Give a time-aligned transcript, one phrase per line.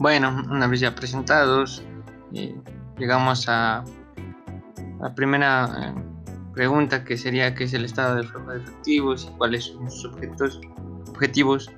[0.00, 1.82] Bueno, una vez ya presentados,
[2.32, 2.54] eh,
[2.98, 3.84] llegamos a
[5.00, 5.94] la primera eh,
[6.54, 10.12] pregunta que sería qué es el estado de flujo de efectivos y cuáles son sus
[11.08, 11.68] objetivos.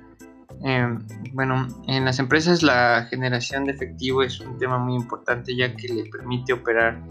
[0.63, 0.87] Eh,
[1.33, 5.87] bueno, en las empresas la generación de efectivo es un tema muy importante ya que
[5.87, 7.01] le permite operar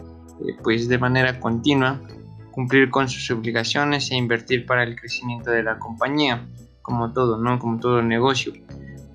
[0.63, 2.01] pues de manera continua,
[2.53, 6.47] cumplir con sus obligaciones e invertir para el crecimiento de la compañía,
[6.83, 7.59] como todo, ¿no?
[7.59, 8.53] Como todo negocio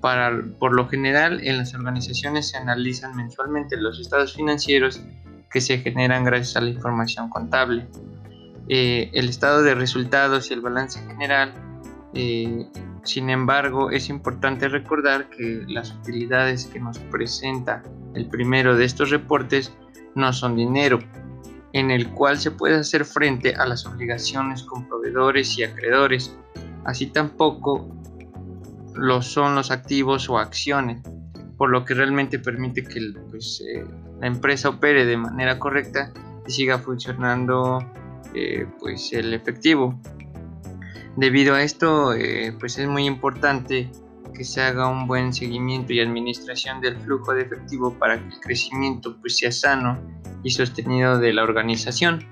[0.00, 5.00] por lo general, en las organizaciones se analizan mensualmente los estados financieros
[5.50, 7.86] que se generan gracias a la información contable.
[8.68, 11.54] Eh, el estado de resultados y el balance general.
[12.14, 12.66] Eh,
[13.04, 17.82] sin embargo, es importante recordar que las utilidades que nos presenta
[18.14, 19.72] el primero de estos reportes
[20.16, 20.98] no son dinero,
[21.72, 26.36] en el cual se puede hacer frente a las obligaciones con proveedores y acreedores.
[26.84, 27.88] Así tampoco
[28.96, 31.02] lo son los activos o acciones,
[31.56, 33.84] por lo que realmente permite que pues, eh,
[34.20, 36.12] la empresa opere de manera correcta
[36.46, 37.78] y siga funcionando
[38.34, 40.00] eh, pues, el efectivo.
[41.16, 43.90] Debido a esto, eh, pues es muy importante
[44.34, 48.40] que se haga un buen seguimiento y administración del flujo de efectivo para que el
[48.40, 49.98] crecimiento pues, sea sano
[50.42, 52.26] y sostenido de la organización.